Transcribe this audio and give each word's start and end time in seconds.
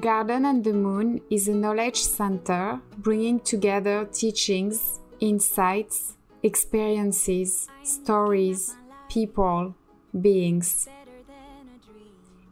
Garden 0.00 0.44
and 0.44 0.62
the 0.62 0.72
Moon 0.72 1.20
is 1.28 1.48
a 1.48 1.54
knowledge 1.54 2.00
center 2.02 2.80
bringing 2.98 3.40
together 3.40 4.04
teachings, 4.04 5.00
insights, 5.18 6.14
experiences, 6.42 7.68
stories, 7.82 8.76
people, 9.08 9.74
beings. 10.20 10.88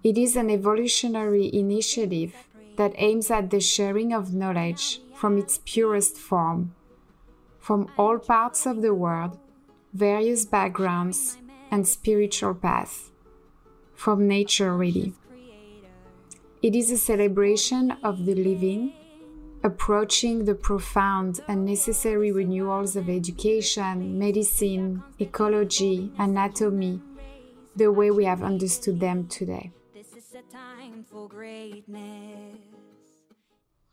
It 0.02 0.18
is 0.18 0.34
an 0.34 0.50
evolutionary 0.50 1.48
initiative 1.54 2.34
that 2.76 2.94
aims 2.96 3.30
at 3.30 3.50
the 3.50 3.60
sharing 3.60 4.12
of 4.12 4.34
knowledge 4.34 5.00
from 5.14 5.38
its 5.38 5.60
purest 5.64 6.16
form, 6.16 6.74
from 7.60 7.88
all 7.96 8.18
parts 8.18 8.66
of 8.66 8.82
the 8.82 8.94
world, 8.94 9.38
various 9.92 10.44
backgrounds, 10.44 11.38
and 11.70 11.86
spiritual 11.86 12.54
paths, 12.54 13.12
from 13.94 14.26
nature 14.26 14.76
really. 14.76 15.14
It 16.62 16.74
is 16.74 16.90
a 16.90 16.96
celebration 16.96 17.92
of 18.02 18.24
the 18.24 18.34
living, 18.34 18.92
approaching 19.62 20.44
the 20.46 20.54
profound 20.54 21.40
and 21.48 21.66
necessary 21.66 22.32
renewals 22.32 22.96
of 22.96 23.08
education, 23.10 24.18
medicine, 24.18 25.02
ecology, 25.18 26.10
anatomy, 26.18 27.00
the 27.76 27.92
way 27.92 28.10
we 28.10 28.24
have 28.24 28.42
understood 28.42 29.00
them 29.00 29.26
today. 29.28 29.70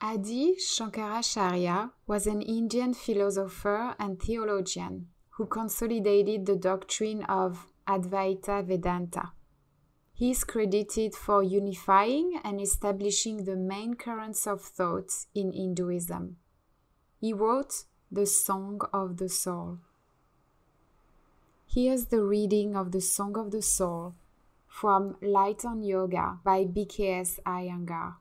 Adi 0.02 0.56
Shankaracharya 0.56 1.92
was 2.08 2.28
an 2.28 2.42
Indian 2.42 2.94
philosopher 2.94 3.96
and 4.00 4.22
theologian 4.22 5.08
who 5.32 5.46
consolidated 5.46 6.46
the 6.46 6.56
doctrine 6.56 7.24
of 7.24 7.68
Advaita 7.88 8.66
Vedanta. 8.66 9.32
He 10.16 10.30
is 10.30 10.44
credited 10.44 11.16
for 11.16 11.42
unifying 11.42 12.40
and 12.44 12.62
establishing 12.62 13.46
the 13.46 13.56
main 13.56 13.96
currents 13.96 14.46
of 14.46 14.62
thought 14.62 15.12
in 15.34 15.52
Hinduism. 15.52 16.38
He 17.20 17.34
wrote 17.34 17.86
the 18.12 18.28
Song 18.28 18.82
of 18.94 19.18
the 19.18 19.28
Soul. 19.28 19.80
Here's 21.68 22.06
the 22.06 22.22
reading 22.22 22.76
of 22.76 22.92
the 22.92 23.02
Song 23.02 23.36
of 23.38 23.50
the 23.50 23.64
Soul 23.64 24.14
from 24.68 25.18
Light 25.20 25.66
on 25.66 25.82
Yoga 25.82 26.38
by 26.44 26.66
BKS 26.66 27.40
Iyengar. 27.44 28.16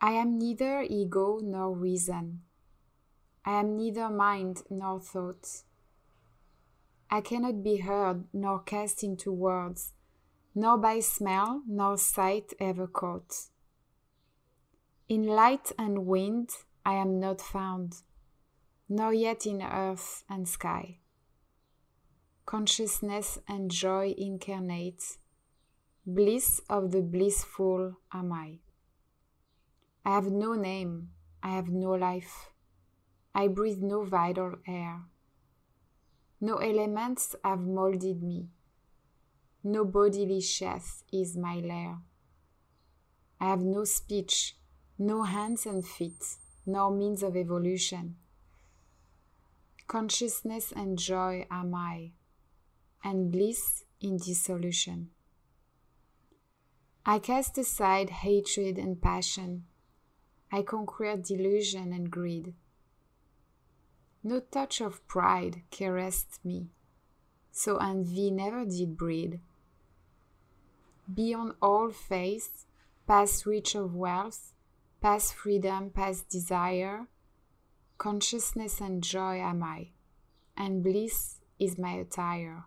I 0.00 0.12
am 0.12 0.38
neither 0.38 0.82
ego 0.82 1.40
nor 1.42 1.74
reason. 1.74 2.42
I 3.44 3.58
am 3.58 3.76
neither 3.76 4.08
mind 4.08 4.62
nor 4.70 5.00
thought. 5.00 5.62
I 7.10 7.22
cannot 7.22 7.62
be 7.62 7.78
heard 7.78 8.24
nor 8.34 8.60
cast 8.60 9.02
into 9.02 9.32
words, 9.32 9.92
nor 10.54 10.76
by 10.76 11.00
smell 11.00 11.62
nor 11.66 11.96
sight 11.96 12.52
ever 12.60 12.86
caught. 12.86 13.34
In 15.08 15.26
light 15.26 15.72
and 15.78 16.04
wind 16.06 16.50
I 16.84 16.94
am 16.94 17.18
not 17.18 17.40
found, 17.40 18.02
nor 18.90 19.14
yet 19.14 19.46
in 19.46 19.62
earth 19.62 20.24
and 20.28 20.46
sky. 20.46 20.98
Consciousness 22.44 23.38
and 23.48 23.70
joy 23.70 24.14
incarnate, 24.18 25.16
bliss 26.06 26.60
of 26.68 26.90
the 26.90 27.00
blissful 27.00 27.96
am 28.12 28.32
I. 28.32 28.58
I 30.04 30.14
have 30.14 30.30
no 30.30 30.54
name, 30.54 31.10
I 31.42 31.50
have 31.50 31.68
no 31.68 31.92
life, 31.92 32.50
I 33.34 33.48
breathe 33.48 33.80
no 33.80 34.04
vital 34.04 34.56
air. 34.66 35.04
No 36.40 36.58
elements 36.58 37.34
have 37.44 37.60
molded 37.60 38.22
me. 38.22 38.48
No 39.64 39.84
bodily 39.84 40.40
sheath 40.40 41.02
is 41.12 41.36
my 41.36 41.56
lair. 41.56 41.98
I 43.40 43.46
have 43.46 43.60
no 43.60 43.84
speech, 43.84 44.56
no 44.98 45.24
hands 45.24 45.66
and 45.66 45.84
feet, 45.84 46.24
nor 46.64 46.90
means 46.90 47.22
of 47.22 47.36
evolution. 47.36 48.16
Consciousness 49.88 50.72
and 50.74 50.98
joy 50.98 51.46
am 51.50 51.74
I, 51.74 52.12
and 53.02 53.32
bliss 53.32 53.84
in 54.00 54.18
dissolution. 54.18 55.10
I 57.04 57.18
cast 57.18 57.58
aside 57.58 58.10
hatred 58.10 58.78
and 58.78 59.00
passion. 59.00 59.64
I 60.52 60.62
conquer 60.62 61.16
delusion 61.16 61.92
and 61.92 62.10
greed. 62.10 62.54
No 64.22 64.40
touch 64.40 64.80
of 64.80 65.06
pride 65.06 65.62
caressed 65.70 66.44
me, 66.44 66.68
so 67.52 67.76
envy 67.76 68.30
never 68.30 68.64
did 68.64 68.96
breed. 68.96 69.40
Beyond 71.12 71.54
all 71.62 71.90
faith, 71.90 72.66
past 73.06 73.46
reach 73.46 73.74
of 73.74 73.94
wealth, 73.94 74.52
past 75.00 75.34
freedom, 75.34 75.90
past 75.90 76.28
desire, 76.28 77.06
consciousness 77.96 78.80
and 78.80 79.02
joy 79.02 79.38
am 79.38 79.62
I, 79.62 79.90
and 80.56 80.82
bliss 80.82 81.40
is 81.58 81.78
my 81.78 81.92
attire. 81.92 82.64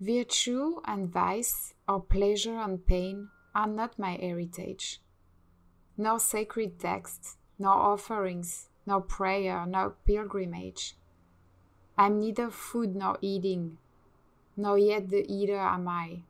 Virtue 0.00 0.80
and 0.84 1.08
vice, 1.08 1.74
or 1.88 2.00
pleasure 2.00 2.58
and 2.58 2.86
pain, 2.86 3.28
are 3.54 3.66
not 3.66 3.98
my 3.98 4.12
heritage, 4.12 5.00
nor 5.96 6.20
sacred 6.20 6.78
texts, 6.78 7.38
nor 7.58 7.72
offerings, 7.72 8.68
nor 8.86 9.00
prayer, 9.00 9.66
nor 9.66 9.96
pilgrimage. 10.06 10.96
I 11.98 12.06
am 12.06 12.20
neither 12.20 12.50
food 12.50 12.94
nor 12.94 13.18
eating, 13.20 13.78
nor 14.56 14.78
yet 14.78 15.08
the 15.08 15.26
eater 15.30 15.58
am 15.58 15.88
I. 15.88 16.22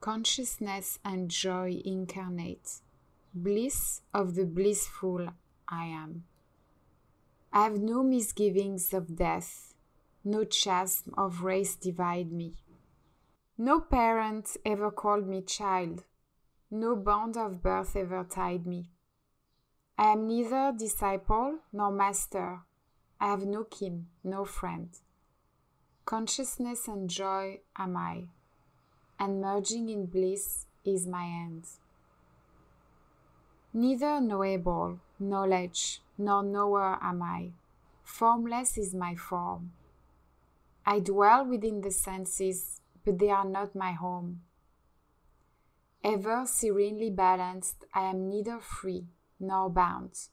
Consciousness 0.00 0.98
and 1.04 1.30
joy 1.30 1.82
incarnate, 1.84 2.80
bliss 3.34 4.00
of 4.14 4.34
the 4.34 4.46
blissful 4.46 5.28
I 5.68 5.84
am. 5.84 6.24
I 7.52 7.64
have 7.64 7.78
no 7.78 8.02
misgivings 8.02 8.94
of 8.94 9.16
death, 9.16 9.74
no 10.24 10.44
chasm 10.44 11.12
of 11.18 11.42
race 11.42 11.76
divide 11.76 12.32
me. 12.32 12.54
No 13.58 13.80
parent 13.80 14.56
ever 14.64 14.90
called 14.90 15.26
me 15.28 15.42
child, 15.42 16.04
no 16.70 16.96
bond 16.96 17.36
of 17.36 17.62
birth 17.62 17.94
ever 17.94 18.24
tied 18.24 18.66
me. 18.66 18.90
I 20.00 20.12
am 20.12 20.26
neither 20.26 20.72
disciple 20.74 21.58
nor 21.74 21.90
master. 21.92 22.60
I 23.20 23.26
have 23.26 23.44
no 23.44 23.64
kin, 23.64 24.06
no 24.24 24.46
friend. 24.46 24.88
Consciousness 26.06 26.88
and 26.88 27.10
joy 27.10 27.60
am 27.76 27.98
I, 27.98 28.28
and 29.18 29.42
merging 29.42 29.90
in 29.90 30.06
bliss 30.06 30.64
is 30.86 31.06
my 31.06 31.26
end. 31.26 31.66
Neither 33.74 34.22
knowable, 34.22 35.00
knowledge, 35.18 36.00
nor 36.16 36.42
knower 36.44 36.98
am 37.02 37.22
I. 37.22 37.50
Formless 38.02 38.78
is 38.78 38.94
my 38.94 39.14
form. 39.16 39.72
I 40.86 41.00
dwell 41.00 41.44
within 41.44 41.82
the 41.82 41.90
senses, 41.90 42.80
but 43.04 43.18
they 43.18 43.28
are 43.28 43.44
not 43.44 43.74
my 43.74 43.92
home. 43.92 44.40
Ever 46.02 46.46
serenely 46.46 47.10
balanced, 47.10 47.84
I 47.92 48.08
am 48.08 48.30
neither 48.30 48.60
free 48.60 49.04
no 49.40 49.68
bounds. 49.68 50.30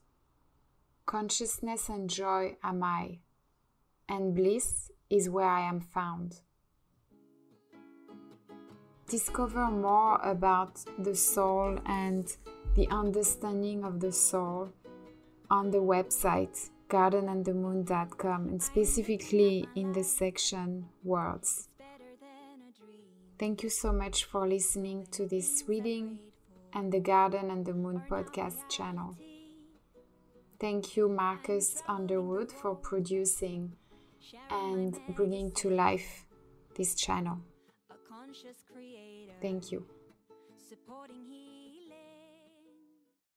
Consciousness 1.06 1.90
and 1.90 2.10
joy 2.10 2.58
am 2.64 2.84
I, 2.84 3.20
and 4.10 4.36
bliss 4.36 4.92
is 5.10 5.30
where 5.30 5.50
I 5.50 5.62
am 5.62 5.80
found. 5.80 6.42
Discover 9.10 9.72
more 9.72 10.20
about 10.22 10.84
the 11.00 11.16
soul 11.16 11.80
and 11.86 12.28
the 12.76 12.88
understanding 12.90 13.86
of 13.86 14.02
the 14.02 14.12
soul 14.12 14.74
on 15.50 15.72
the 15.72 15.78
website 15.78 16.70
gardenandthemoon.com 16.90 18.48
and 18.48 18.62
specifically 18.62 19.68
in 19.76 19.92
the 19.92 20.04
section 20.04 20.86
words. 21.04 21.70
Thank 23.38 23.64
you 23.64 23.70
so 23.70 23.92
much 23.92 24.26
for 24.26 24.48
listening 24.48 25.08
to 25.12 25.28
this 25.28 25.64
reading 25.68 26.20
and 26.78 26.92
the 26.92 27.00
Garden 27.00 27.50
and 27.50 27.66
the 27.66 27.74
Moon 27.74 28.04
podcast 28.08 28.70
channel. 28.70 29.18
Thank 30.60 30.96
you, 30.96 31.10
Marcus 31.10 31.82
Underwood, 31.88 32.52
for 32.52 32.76
producing 32.76 33.74
and 34.52 35.00
bringing 35.16 35.52
to 35.54 35.72
life 35.72 36.26
this 36.76 36.94
channel. 36.94 37.40
Thank 39.42 39.72
you. 39.72 39.86